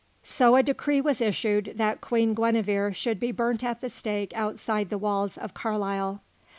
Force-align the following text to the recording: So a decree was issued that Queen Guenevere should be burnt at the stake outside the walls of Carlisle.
So 0.23 0.55
a 0.55 0.63
decree 0.63 0.99
was 0.99 1.21
issued 1.21 1.73
that 1.75 2.01
Queen 2.01 2.33
Guenevere 2.33 2.91
should 2.91 3.19
be 3.19 3.31
burnt 3.31 3.63
at 3.63 3.81
the 3.81 3.89
stake 3.91 4.31
outside 4.35 4.89
the 4.89 4.97
walls 4.97 5.37
of 5.37 5.53
Carlisle. 5.53 6.21